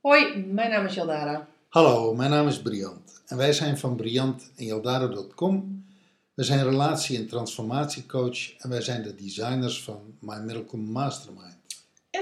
[0.00, 1.48] Hoi, mijn naam is Jaldara.
[1.68, 5.84] Hallo, mijn naam is Briant en wij zijn van Briant en Jaldara.com.
[6.34, 11.67] We zijn relatie- en transformatiecoach en wij zijn de designers van My Miracle Mastermind.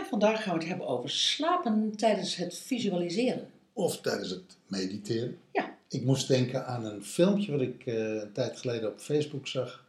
[0.09, 3.51] Vandaag gaan we het hebben over slapen tijdens het visualiseren.
[3.73, 5.38] Of tijdens het mediteren.
[5.52, 5.77] Ja.
[5.88, 9.84] Ik moest denken aan een filmpje wat ik eh, een tijd geleden op Facebook zag.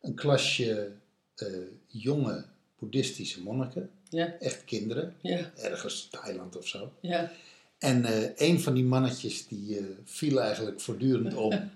[0.00, 0.92] Een klasje
[1.34, 1.46] eh,
[1.86, 2.44] jonge
[2.78, 6.92] boeddhistische monniken, Ja, echt kinderen, ja, ergens Thailand of zo.
[7.00, 7.30] ja.
[7.78, 11.52] En eh, een van die mannetjes die viel eigenlijk voortdurend om.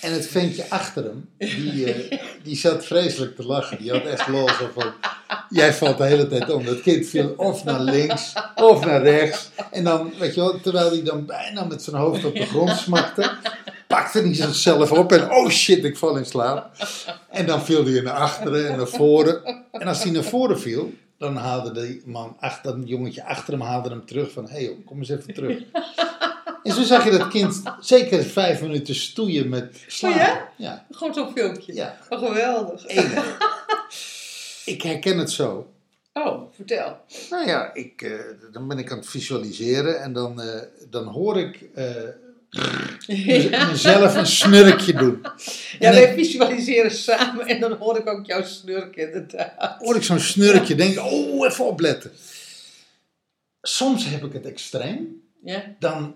[0.00, 2.08] en, het ventje achter hem, die,
[2.42, 3.78] die zat vreselijk te lachen.
[3.78, 4.92] Die had echt lol zo van,
[5.54, 6.64] jij valt de hele tijd om.
[6.64, 9.50] Dat kind viel of naar links of naar rechts.
[9.70, 12.70] En dan, weet je wel, terwijl hij dan bijna met zijn hoofd op de grond
[12.70, 13.30] smakte,
[13.86, 16.70] pakte hij zichzelf op en oh shit, ik val in slaap.
[17.30, 19.64] En dan viel hij naar achteren en naar voren.
[19.72, 23.62] En als hij naar voren viel, dan haalde die man, achter, dat jongetje achter hem
[23.62, 25.58] haalde hem terug van, hé hey, kom eens even terug.
[26.62, 30.20] En zo zag je dat kind zeker vijf minuten stoeien met slapen.
[30.20, 30.48] Oh ja?
[30.56, 31.74] Ja, Gewoon zo'n filmpje.
[31.74, 31.96] ja.
[32.08, 32.86] Oh, geweldig.
[32.86, 33.36] enig.
[34.64, 35.72] Ik herken het zo.
[36.12, 37.00] Oh, vertel.
[37.30, 38.12] Nou ja, ik, eh,
[38.52, 41.86] dan ben ik aan het visualiseren en dan, eh, dan hoor ik eh,
[43.26, 45.20] mez- mezelf een snurkje doen.
[45.78, 49.76] Ja, En wij visualiseren samen en dan hoor ik ook jouw snurk inderdaad.
[49.78, 52.10] hoor ik zo'n snurkje, denk ik, oh, even opletten.
[53.62, 55.64] Soms heb ik het extreem, Ja?
[55.78, 56.14] dan,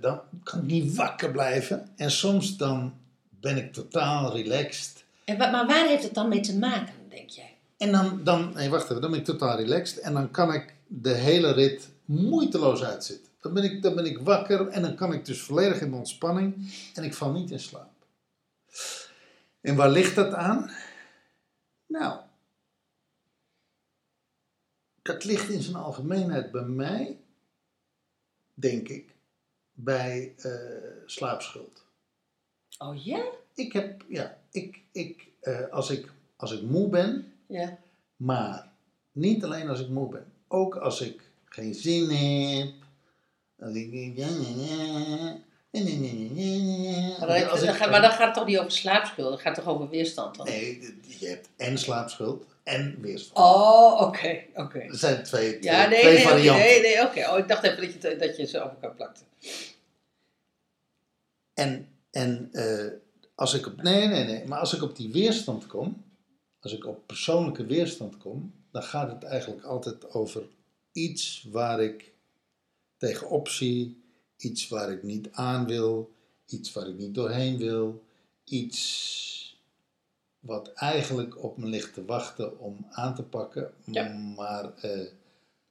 [0.00, 1.88] dan kan ik niet wakker blijven.
[1.96, 2.94] En soms dan
[3.40, 5.04] ben ik totaal relaxed.
[5.24, 7.55] En, maar waar heeft het dan mee te maken, denk jij?
[7.76, 9.98] En dan, dan, nee wacht even, dan ben ik totaal relaxed.
[9.98, 13.32] En dan kan ik de hele rit moeiteloos uitzitten.
[13.40, 15.96] Dan ben ik, dan ben ik wakker en dan kan ik dus volledig in de
[15.96, 16.72] ontspanning.
[16.94, 17.92] En ik val niet in slaap.
[19.60, 20.70] En waar ligt dat aan?
[21.86, 22.20] Nou,
[25.02, 27.18] dat ligt in zijn algemeenheid bij mij,
[28.54, 29.14] denk ik,
[29.72, 30.52] bij eh,
[31.06, 31.84] slaapschuld.
[32.78, 33.24] Oh ja?
[33.54, 37.78] Ik heb, ja, ik, ik, eh, als, ik, als ik moe ben, Ja.
[38.16, 38.68] maar
[39.12, 42.72] niet alleen als ik moe ben, ook als ik geen zin heb.
[43.58, 44.16] Als ik.
[47.18, 49.38] Maar dan, Als dan ik- gaat- maar dan gaat het toch niet over slaapschuld, dan
[49.38, 50.46] gaat toch over weerstand dan?
[50.46, 53.38] Nee, je hebt en slaapschuld en weerstand.
[53.46, 54.78] Oh, oké, oké.
[54.78, 56.64] Er zijn twee, twee, Ja, nee, twee nee, varianten.
[56.66, 57.30] nee, nee, oké.
[57.30, 59.20] Oh, ik dacht even dat je, dat je ze op elkaar plakte.
[61.54, 62.86] En, en eh,
[63.34, 63.82] als ik op.
[63.82, 64.44] Nee, nee, nee.
[64.46, 66.04] Maar als ik op die weerstand kom,
[66.60, 70.42] als ik op persoonlijke weerstand kom, dan gaat het eigenlijk altijd over
[70.92, 72.12] iets waar ik
[72.96, 74.02] tegenop zie,
[74.36, 76.12] iets waar ik niet aan wil,
[76.46, 78.04] iets waar ik niet doorheen wil,
[78.44, 79.24] iets
[80.40, 84.08] wat eigenlijk op me ligt te wachten om aan te pakken, Ja.
[84.12, 85.06] maar eh,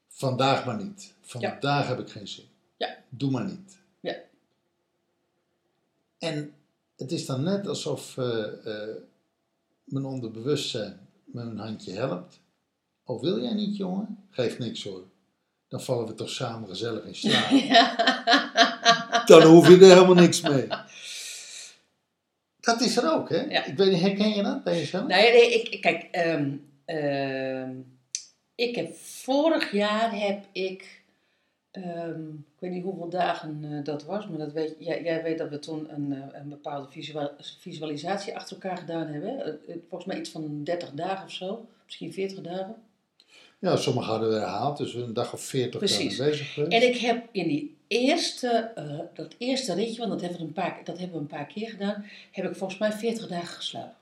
[0.07, 1.13] vandaag maar niet.
[1.21, 2.45] Vandaag heb ik geen zin.
[2.77, 3.03] Ja.
[3.09, 3.77] Doe maar niet.
[3.99, 4.15] Ja.
[6.17, 6.53] En
[6.95, 8.95] het is dan net alsof eh, eh,
[9.85, 12.39] mijn onderbewustzijn me een handje helpt.
[13.03, 14.17] Oh, wil jij niet, jongen?
[14.29, 15.03] Geeft niks hoor.
[15.67, 17.49] Dan vallen we toch samen gezellig in slaap.
[19.27, 20.67] Dan hoef je er helemaal niks mee.
[22.59, 23.41] Dat is er ook, hè?
[23.41, 23.65] Ja.
[23.65, 25.07] Ik weet herken je dat bij jezelf?
[25.07, 26.51] Nee, nee, ik, ik- kijk, ehm,
[26.85, 27.71] ehm,
[28.55, 31.03] ik heb vorig jaar heb ik,
[31.75, 35.37] ehm, ik weet niet hoeveel dagen eh, dat was, maar dat weet, jij, jij weet
[35.37, 39.29] dat we toen een, eh, een bepaalde visual- visualisatie achter elkaar gedaan hebben.
[39.37, 39.43] hè?
[39.43, 42.75] Eh, Volgens mij iets van 30 dagen of zo, misschien 40 dagen.
[43.59, 46.15] Ja, sommigen hadden we herhaald, dus we een dag of veertig Precies.
[46.15, 46.71] zijn bezig geweest.
[46.83, 48.71] En ik heb in die eerste,
[49.13, 51.69] dat eerste ritje, want dat hebben, we een paar, dat hebben we een paar keer
[51.69, 53.95] gedaan, heb ik volgens mij 40 dagen geslapen.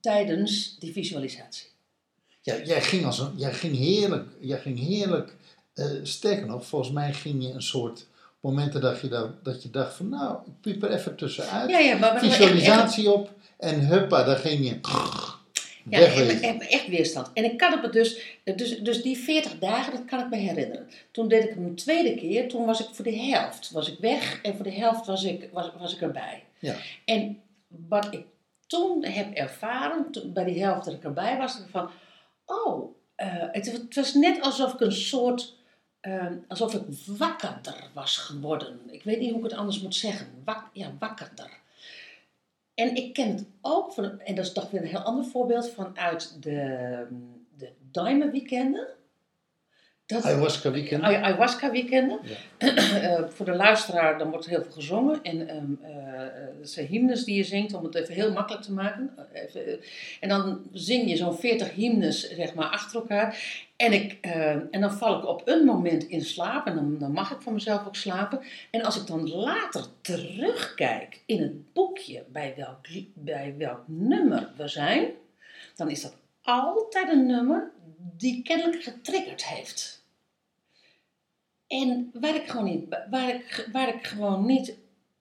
[0.00, 1.68] Tijdens die visualisatie.
[2.42, 5.36] Ja, jij ging, als een, jij ging heerlijk, jij ging heerlijk
[5.74, 8.06] eh, sterker nog, volgens mij ging je een soort
[8.40, 11.70] momenten dat je, dat, dat je dacht van nou, ik piep er even tussenuit.
[11.70, 14.78] Ja, ja, maar, maar echt- Visualisatie op en huppa, daar ging je
[15.90, 16.42] Ja, wegwezen.
[16.42, 17.30] echt, echt weerstand.
[17.34, 18.20] En ik kan het me dus,
[18.56, 20.88] dus, dus die 40 dagen, dat kan ik me herinneren.
[21.10, 23.98] Toen deed ik hem een tweede keer, toen was ik voor de helft was ik
[23.98, 26.44] weg en voor de helft was ik, was, was ik erbij.
[26.58, 26.74] Ja.
[27.04, 27.40] En
[27.88, 28.24] wat ik
[28.66, 31.90] toen heb ervaren, toen- bij die helft dat ik erbij was, van,
[32.46, 35.54] oh, eh, het, het was net alsof ik een soort,
[36.00, 38.80] eh, alsof ik wakkerder was geworden.
[38.90, 40.26] Ik weet niet hoe ik het anders moet zeggen.
[40.44, 41.50] Wak, ja, wakkerder.
[42.74, 45.70] En ik ken het ook, van, en dat is toch weer een heel ander voorbeeld,
[45.70, 47.06] vanuit de,
[47.56, 48.86] de Diamond weekenden.
[50.06, 51.02] Dat, Ayahuasca weekend.
[51.02, 52.20] Ay- ayahuasca weekenden.
[52.22, 52.36] Ja.
[53.00, 55.22] Eh, voor de luisteraar, dan wordt heel veel gezongen.
[55.22, 58.64] En ehm eh, eh, dat zijn hymnes die je zingt, om het even heel makkelijk
[58.64, 59.10] te maken.
[59.32, 59.86] Even, eh,
[60.20, 63.38] en dan zing je zo'n 40 hymnes, zeg maar, achter elkaar.
[63.80, 66.66] En, ik, eh, en dan val ik op een moment in slaap.
[66.66, 68.40] En dan, dan mag ik van mezelf ook slapen.
[68.70, 74.68] En als ik dan later terugkijk in het boekje bij welk, bij welk nummer we
[74.68, 75.10] zijn,
[75.76, 77.70] dan is dat altijd een nummer
[78.16, 80.04] die kennelijk getriggerd heeft.
[81.66, 84.76] En waar ik gewoon niet, waar ik, waar ik gewoon niet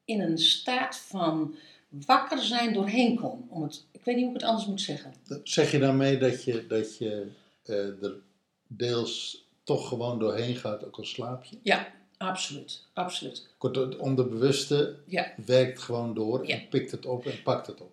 [0.05, 1.55] in een staat van
[1.89, 3.47] wakker zijn doorheen kom.
[3.49, 5.13] Om het, ik weet niet hoe ik het anders moet zeggen.
[5.43, 7.27] Zeg je daarmee dat je, dat je
[7.63, 8.27] eh, er
[8.71, 11.57] deels toch gewoon doorheen gaat, ook al slaap je?
[11.63, 11.87] Ja,
[12.17, 12.87] absoluut.
[12.93, 13.47] Absoluut.
[13.57, 15.33] Kort, het onderbewuste Ja.
[15.45, 16.55] werkt gewoon door Ja.
[16.55, 17.91] en pikt het op en pakt het op.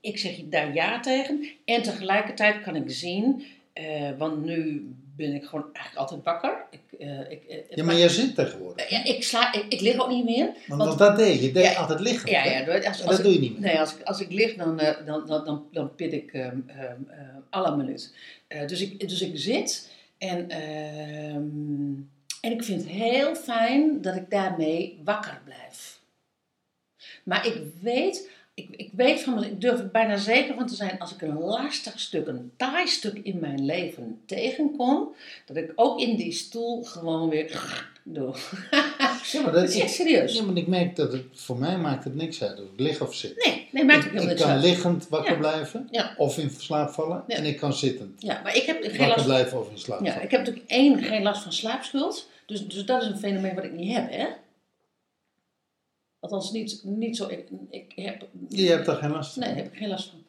[0.00, 1.48] Ik zeg je daar ja tegen.
[1.64, 6.66] En tegelijkertijd kan ik zien, eh, want nu ben ik gewoon eigenlijk altijd wakker.
[6.70, 8.88] Ik, eh, ik, eh, Ja, maar jij zit tegenwoordig.
[8.88, 10.50] ja, ik, sla, ik, ik lig ook niet meer.
[10.66, 11.52] Want, dat deed je.
[11.52, 12.30] Deed Ja, altijd liggen.
[12.30, 13.68] Ja, ja, als, En als dat doe je niet meer.
[13.68, 16.58] Nee, als ik, als ik lig, dan, eh, dan, dan, dan, dan pit ik ehm
[16.66, 17.00] ehm,
[17.50, 18.14] alle minuut.
[18.48, 21.94] Eh, dus, ik, dus ik zit en, ehm,
[22.40, 26.00] en ik vind het heel fijn dat ik daarmee wakker blijf.
[27.24, 30.74] Maar ik weet, ik, ik weet van mezelf, ik durf er bijna zeker van te
[30.74, 35.08] zijn, als ik een lastig stuk, een taai stuk in mijn leven tegenkom,
[35.46, 37.60] dat ik ook in die stoel gewoon weer
[38.04, 38.34] doe.
[39.32, 40.34] Ja, maar Dat dat is echt serieus.
[40.36, 43.00] Ja, maar ik merk dat het, voor mij maakt het niks uit of ik lig
[43.00, 43.44] of zit.
[43.46, 44.62] Nee, nee, maakt ook helemaal ik kan uit.
[44.62, 45.38] liggend wakker Ja.
[45.38, 46.14] blijven Ja.
[46.16, 47.24] of in slaap vallen.
[47.26, 47.36] Ja.
[47.36, 50.00] En ik kan zittend Ja, maar ik heb geen wakker last blijven of in slaap
[50.04, 50.24] Ja, vallen.
[50.24, 52.28] ik heb natuurlijk één, geen last van slaapschuld.
[52.46, 54.26] Dus, dus dat is een fenomeen wat ik niet heb, hè?
[56.32, 57.28] Althans, niet, niet zo.
[57.28, 59.42] Ik, ik heb, Je hebt er geen last van.
[59.42, 60.24] Nee, daar heb ik geen last van.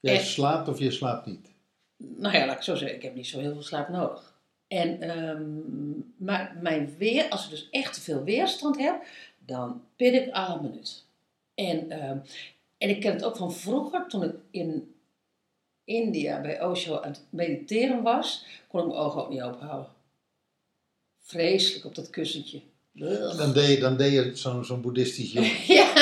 [0.00, 1.50] Jij slaapt of je slaapt niet.
[1.96, 4.36] Nou ja, laat ik zo zeggen, ik heb niet zo heel veel slaap nodig.
[4.68, 5.42] En, ehm,
[6.16, 9.02] maar mijn weer, als ik dus echt te veel weerstand heb,
[9.38, 11.04] dan pit ik alle minuut.
[11.54, 12.18] En, ehm,
[12.78, 14.94] en ik ken het ook van vroeger, toen ik in
[15.84, 19.90] India bij Osho aan het mediteren was, kon ik mijn ogen ook niet openhouden.
[21.18, 22.60] Vreselijk op dat kussentje.
[23.36, 25.50] Dan deed je, dan deed je zo'n zo'n boeddhistisch jongen.
[25.76, 25.92] Ja,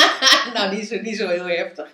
[0.55, 1.89] nou niet zo, niet zo heel heftig.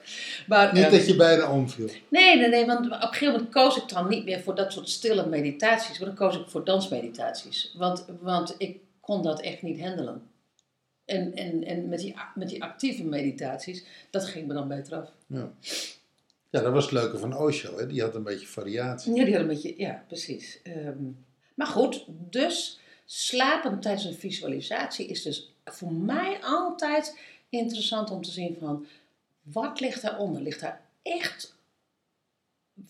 [0.47, 1.89] Maar, Niet ehm, dat je bijna omviel.
[2.09, 4.73] Nee, nee, nee, want op een gegeven moment koos ik dan niet meer voor dat
[4.73, 7.75] soort stille meditaties, maar dan koos ik voor dansmeditaties.
[7.77, 10.23] Want, want ik kon dat echt niet handelen.
[11.05, 15.09] En, en, en met, die, met die actieve meditaties, dat ging me dan beter af.
[15.27, 15.53] Ja.
[16.51, 17.79] ja, dat was het leuke van Osho.
[17.79, 17.87] Hè?
[17.87, 19.15] Die had een beetje variatie.
[19.15, 20.61] Ja, die had een beetje, ja, precies.
[20.63, 21.05] Ehm,
[21.55, 22.81] maar goed, dus
[23.15, 27.19] slapen tijdens een visualisatie is dus voor mij altijd
[27.49, 28.87] interessant om te zien van,
[29.43, 30.43] wat ligt daaronder?
[30.43, 31.55] Ligt daar echt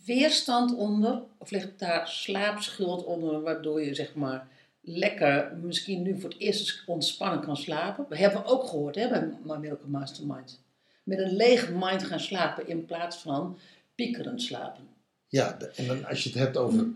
[0.05, 1.23] weerstand onder?
[1.39, 4.49] Of ligt daar slaapschuld onder, waardoor je zeg maar
[4.81, 8.07] lekker, misschien nu voor het eerst ontspannen kan slapen?
[8.09, 10.61] We hebben ook gehoord hè, bij My Miracle Mastermind.
[11.03, 13.59] Met een lege mind gaan slapen in plaats van
[13.95, 14.89] piekerend slapen.
[15.29, 16.87] Ja, en dan als je het hebt over,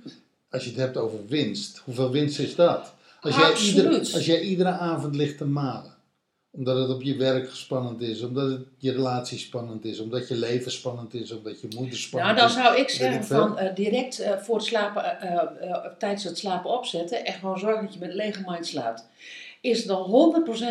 [0.50, 2.94] als je het hebt over winst, hoeveel winst is dat?
[3.26, 5.94] Als jij, als jij iedere avond ligt te malen,
[6.50, 10.36] omdat het op je werk spannend is, omdat het je relatie spannend is, omdat je
[10.36, 12.54] leven spannend is, omdat je moeder Nou, spannend dan is.
[12.54, 13.38] zou ik weet zeggen ik veel.
[13.38, 17.84] van eh, direct eh, voor het slapen, eh, tijdens het slapen opzetten en gewoon zorgen
[17.84, 19.06] dat je met lege mind slaapt.
[19.60, 20.04] Is het dan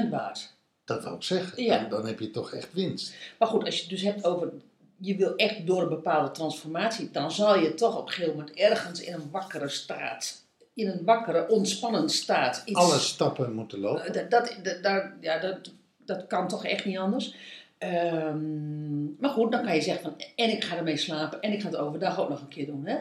[0.05, 0.53] 100% waard.
[0.85, 1.63] Dat wil ik zeggen.
[1.63, 1.79] Ja.
[1.79, 3.13] Dan, dan heb je toch echt winst.
[3.39, 4.49] Maar goed, als je het dus hebt over,
[4.97, 8.55] je wil echt door een bepaalde transformatie, dan zal je toch op een gegeven moment
[8.55, 10.44] ergens in een wakkere staat,
[10.75, 12.61] in een wakkere, ontspannen staat.
[12.65, 14.05] iets- Alle stappen moeten lopen.
[14.15, 15.71] Eh, dat, dat, ja, dat,
[16.05, 17.35] dat kan toch echt niet anders.
[17.77, 21.61] Ehm, maar goed, dan kan je zeggen van, en ik ga ermee slapen en ik
[21.61, 22.97] ga het overdag ook nog een keer doen, hè?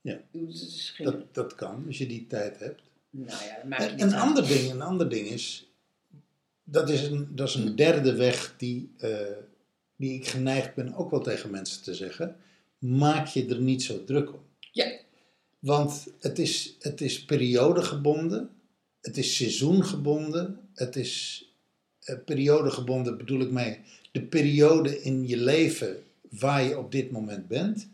[0.00, 0.16] Ja.
[0.30, 2.82] Dus geen- Dat, dat kan, als je die tijd hebt.
[3.10, 4.22] nou ja, dat maakt niet een, uit.
[4.22, 5.68] ander ding, een ander ding is,
[6.64, 9.10] dat is een, dat is een derde weg die, eh,
[9.96, 12.36] die ik geneigd ben ook wel tegen mensen te zeggen.
[12.78, 14.40] Maak je er niet zo druk om.
[14.72, 14.86] Ja.
[15.64, 18.50] Want het is, het is periodegebonden,
[19.00, 21.44] het is seizoengebonden, het is
[22.00, 23.78] eh, periodegebonden bedoel ik mee
[24.12, 27.88] de periode in je leven waar je op dit moment bent.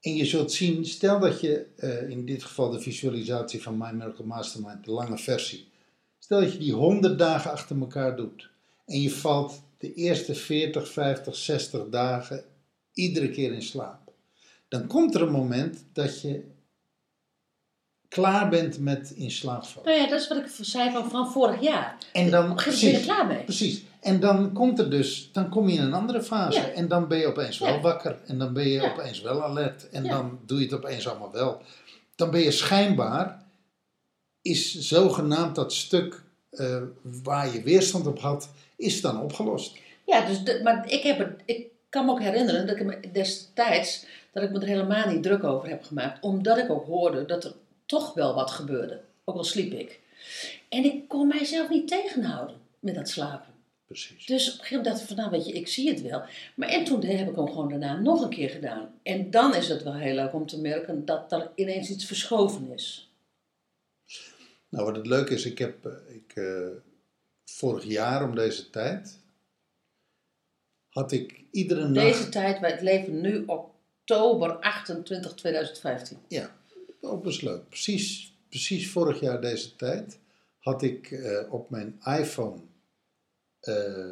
[0.00, 3.90] En je zult zien, stel dat je eh, in dit geval de visualisatie van My
[3.90, 5.68] Miracle Mastermind, de lange versie,
[6.18, 8.50] stel dat je die 100 dagen achter elkaar doet
[8.86, 12.44] en je valt de eerste 40, 50, 60 dagen
[12.92, 14.12] iedere keer in slaap.
[14.68, 16.54] Dan komt er een moment dat je
[18.08, 19.88] klaar bent met in slaap vallen.
[19.88, 21.96] Nou ja, dat is wat ik zei van, van vorig jaar.
[22.12, 23.44] En dan, Op ben je er klaar mee.
[23.44, 23.82] Precies.
[24.00, 26.60] En dan komt er dus, dan kom je in een andere fase.
[26.60, 26.68] Ja.
[26.68, 27.80] En dan ben je opeens wel Ja.
[27.80, 28.18] wakker.
[28.26, 28.90] En dan ben je Ja.
[28.92, 29.88] opeens wel alert.
[29.90, 31.62] En dan doe je het opeens allemaal wel.
[32.16, 33.42] Dan ben je schijnbaar,
[34.42, 36.82] is zogenaamd dat stuk eh,
[37.24, 39.76] waar je weerstand op had, is dan opgelost.
[40.06, 43.00] Ja, dus de- maar ik, heb het, ik kan me ook herinneren dat ik me
[43.12, 46.22] destijds dat ik me er helemaal niet druk over heb gemaakt.
[46.24, 47.52] Omdat ik ook hoorde dat er
[47.86, 49.00] toch wel wat gebeurde.
[49.24, 50.00] Ook al sliep ik.
[50.68, 53.54] En ik kon mijzelf niet tegenhouden met dat slapen.
[53.86, 54.26] Precies.
[54.26, 56.22] Dus op een gegeven moment dacht ik van, nou weet je, ik zie het wel.
[56.54, 58.94] Maar en toen heb ik hem gewoon daarna nog een keer gedaan.
[59.02, 62.72] En dan is het wel heel leuk om te merken dat er ineens iets verschoven
[62.72, 63.10] is.
[64.68, 66.68] Nou, wat het leuke is, ik heb eh, ik, eh,
[67.44, 69.18] vorig jaar om deze tijd,
[70.88, 72.06] had ik iedere nacht...
[72.06, 76.18] Deze tijd, wij leven nu oktober 28, 2015.
[76.28, 76.55] Ja,
[77.14, 77.68] best leuk.
[77.68, 80.18] Precies, precies vorig jaar deze tijd
[80.58, 82.60] had ik eh, op mijn iPhone
[83.60, 84.10] eh,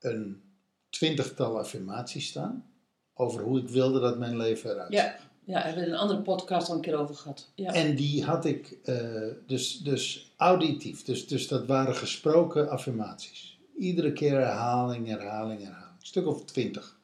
[0.00, 0.42] een
[0.90, 2.70] twintigtal affirmaties staan
[3.14, 5.02] over hoe ik wilde dat mijn leven eruit zag.
[5.02, 7.50] Ja, ja, daar hebben we in een andere podcast al een keer over gehad.
[7.54, 7.72] Ja.
[7.72, 13.58] En die had ik eh, dus, dus auditief, dus, dus dat waren gesproken affirmaties.
[13.78, 15.90] Iedere keer herhaling, herhaling, herhaling.
[15.98, 16.99] Een stuk of twintig.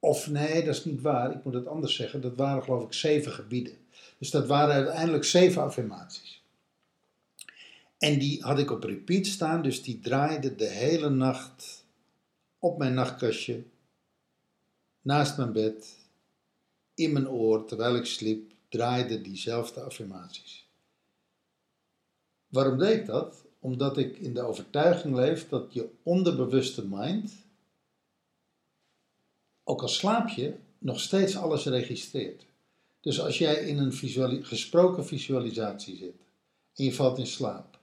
[0.00, 1.30] Of nee, dat is niet waar.
[1.30, 2.20] Ik moet het anders zeggen.
[2.20, 3.78] Dat waren geloof ik zeven gebieden.
[4.18, 6.42] Dus dat waren uiteindelijk zeven affirmaties.
[7.98, 9.62] En die had ik op repeat staan.
[9.62, 11.84] Dus die draaide de hele nacht
[12.58, 13.62] op mijn nachtkastje.
[15.00, 15.98] Naast mijn bed.
[16.94, 20.68] In mijn oor, terwijl ik sliep, draaide diezelfde affirmaties.
[22.48, 23.44] Waarom deed ik dat?
[23.58, 27.32] Omdat ik in de overtuiging leef dat je onderbewuste mind
[29.70, 32.46] ook al slaap je, nog steeds alles registreert.
[33.00, 33.92] Dus als jij in een
[34.44, 36.14] gesproken visualisatie zit
[36.74, 37.78] en je valt in slaap,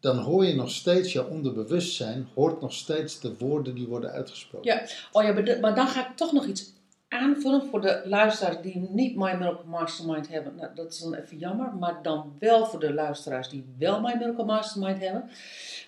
[0.00, 4.72] dan hoor je nog steeds, je onderbewustzijn hoort nog steeds de woorden die worden uitgesproken.
[4.72, 6.72] Ja, oh ja maar, maar dan ga ik toch nog iets
[7.08, 10.54] aanvullen voor de luisteraars die niet My Miracle Mastermind hebben.
[10.56, 14.14] Nou, dat is dan even jammer, maar dan wel voor de luisteraars die wel My
[14.18, 15.30] Miracle Mastermind hebben.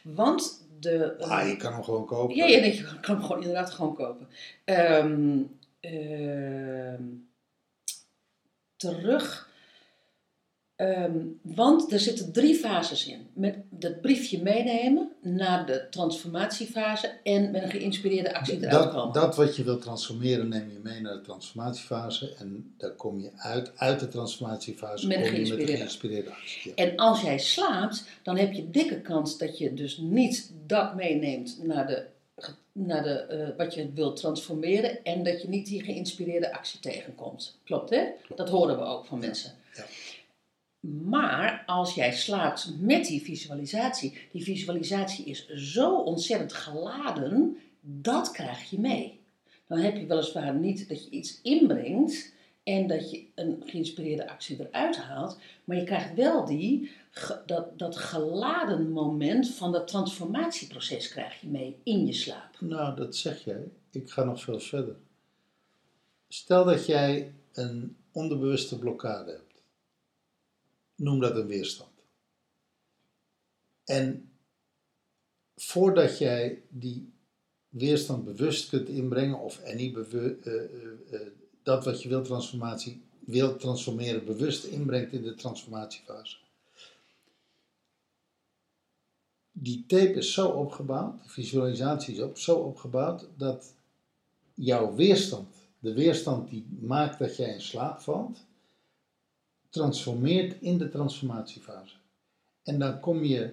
[0.03, 1.19] Want de...
[1.19, 2.37] Ah, je kan hem gewoon kopen.
[2.37, 4.29] Ja, ja, nee, je kan hem gewoon inderdaad gewoon kopen.
[4.65, 5.43] Ehm,
[5.81, 7.03] ehm,
[8.77, 9.48] terug.
[10.79, 13.27] Ehm, want er zitten drie fases in.
[13.33, 19.13] Met dat briefje meenemen naar de transformatiefase en met een geïnspireerde actie eruit Dat, komen.
[19.15, 23.31] dat wat je wilt transformeren neem je mee naar de transformatiefase en daar kom je
[23.37, 26.73] uit, uit de transformatiefase Met een met geïnspireerde- actie.
[26.77, 26.85] Ja.
[26.85, 31.59] En als jij slaapt, dan heb je dikke kans dat je dus niet dat meeneemt
[31.63, 32.05] naar, de,
[32.73, 37.59] naar de, eh, wat je wilt transformeren en dat je niet die geïnspireerde actie tegenkomt.
[37.65, 38.03] Klopt hè?
[38.37, 39.51] Dat horen we ook van mensen.
[39.51, 39.57] Ja.
[41.05, 48.71] Maar als jij slaapt met die visualisatie, die visualisatie is zo ontzettend geladen, dat krijg
[48.71, 49.21] je mee.
[49.67, 54.61] Dan heb je weliswaar niet dat je iets inbrengt en dat je een geïnspireerde actie
[54.61, 56.91] eruit haalt, maar je krijgt wel die,
[57.47, 62.61] dat, dat geladen moment van dat transformatieproces krijg je mee in je slaap.
[62.61, 63.65] Nou, dat zeg jij.
[63.91, 64.97] Ik ga nog veel verder.
[66.29, 69.48] Stel dat jij een onderbewuste blokkade hebt.
[70.99, 72.05] Noem dat een weerstand.
[73.85, 74.31] En
[75.57, 77.13] voordat jij die
[77.69, 81.27] weerstand bewust kunt inbrengen, of any bewu- eh, eh, eh,
[81.63, 86.37] dat wat je wilt, transformatie, wilt transformeren, bewust inbrengt in de transformatiefase.
[89.53, 93.75] Die tape is zo opgebouwd, de visualisatie is ook zo opgebouwd, dat
[94.55, 98.47] jouw weerstand, de weerstand die maakt dat jij in slaap valt,
[99.71, 101.95] transformeert in de transformatiefase.
[102.63, 103.53] En dan kom je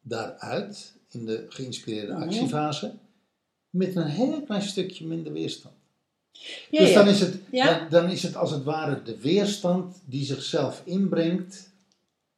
[0.00, 2.22] daaruit, in de geïnspireerde Mhm.
[2.22, 2.92] actiefase,
[3.70, 5.74] met een heel klein stukje minder weerstand.
[6.70, 6.94] Ja, dus ja.
[6.94, 7.78] Dan, is het, Ja.
[7.78, 11.70] dan, dan is het als het ware de weerstand die zichzelf inbrengt,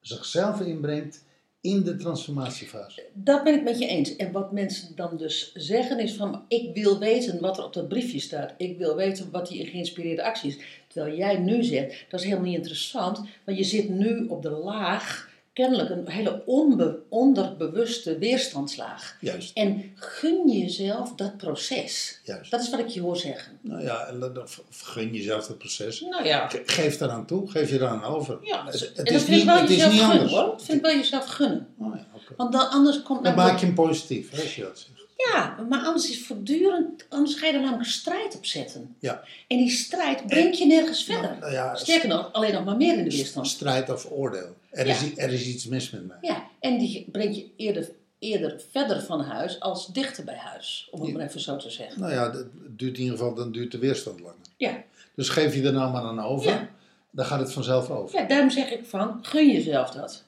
[0.01, 1.25] zichzelf inbrengt
[1.61, 3.03] in de transformatiefase.
[3.13, 4.17] Dat ben ik met je eens.
[4.17, 7.89] En wat mensen dan dus zeggen is van, ik wil weten wat er op dat
[7.89, 8.55] briefje staat.
[8.57, 10.59] Ik wil weten wat die geïnspireerde actie is.
[10.89, 14.51] Terwijl jij nu zegt, dat is helemaal niet interessant, want je zit nu op de
[14.51, 15.30] laag,
[15.61, 19.17] kennelijk een hele onbe- onderbewuste weerstandslaag.
[19.21, 22.21] Juist, En gun jezelf dat proces.
[22.25, 22.51] juist.
[22.51, 23.59] Dat is wat ik je hoor zeggen.
[23.63, 26.01] Nou ja, en dan- dan gun jezelf het proces.
[26.01, 28.39] Nou ja, Ge- Geef daaraan toe, geef je daaraan over.
[28.43, 30.33] ja het, en dat is vind niet, wel het is jezelf niet gunnen anders.
[30.41, 30.51] hoor.
[30.51, 31.67] Dat vind ik wel jezelf gunnen.
[31.79, 32.07] Oh ja.
[32.37, 35.00] Want dan, anders komt Dan maak je hem positief, hè, als je dat zegt.
[35.29, 38.97] Ja, maar anders is voortdurend, anders ga je er namelijk strijd op zetten.
[38.99, 39.23] Ja.
[39.47, 41.37] En die strijd brengt je nergens verder.
[41.41, 43.47] Nou ja, Sterker nog, alleen nog maar meer in de weerstand.
[43.49, 44.57] strijd of oordeel.
[44.71, 44.93] Er, Ja.
[44.95, 46.17] is, er is iets mis met mij.
[46.21, 51.01] Ja, en die brengt je eerder, eerder verder van huis als dichter bij huis, om
[51.03, 52.01] het maar even zo te zeggen.
[52.01, 52.47] Nou ja, het
[52.77, 54.37] duurt in ieder geval, dan duurt de weerstand langer.
[54.57, 54.83] Ja,
[55.15, 56.69] Dus geef je er nou maar aan over,
[57.11, 58.21] dan gaat het vanzelf over.
[58.21, 60.25] ja daarom zeg ik van, gun jezelf dat.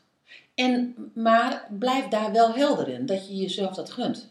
[0.54, 4.30] En, maar blijf daar wel helder in, dat je jezelf dat gunt.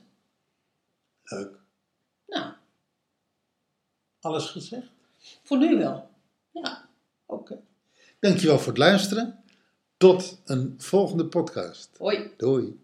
[1.31, 1.59] Leuk.
[2.27, 2.53] Nou,
[4.19, 4.87] Alles gezegd?
[5.43, 6.09] voor nu wel.
[6.51, 6.89] Ja.
[7.25, 7.61] Oké.
[8.19, 9.43] Dankjewel voor het luisteren.
[9.97, 11.97] Tot een volgende podcast.
[11.97, 12.33] Hoi.
[12.37, 12.80] Doei.